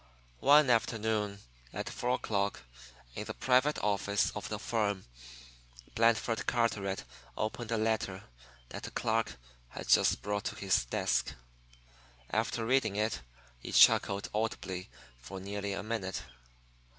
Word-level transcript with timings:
One 0.39 0.71
afternoon 0.71 1.41
at 1.73 1.87
four 1.87 2.15
o'clock, 2.15 2.63
in 3.13 3.25
the 3.25 3.35
private 3.35 3.77
office 3.83 4.31
of 4.31 4.49
the 4.49 4.57
firm, 4.57 5.05
Blandford 5.93 6.47
Carteret 6.47 7.03
opened 7.37 7.71
a 7.71 7.77
letter 7.77 8.23
that 8.69 8.87
a 8.87 8.89
clerk 8.89 9.37
had 9.69 9.87
just 9.87 10.23
brought 10.23 10.45
to 10.45 10.55
his 10.55 10.85
desk. 10.85 11.33
After 12.31 12.65
reading 12.65 12.95
it, 12.95 13.21
he 13.59 13.71
chuckled 13.71 14.27
audibly 14.33 14.89
for 15.19 15.39
nearly 15.39 15.73
a 15.73 15.83
minute. 15.83 16.23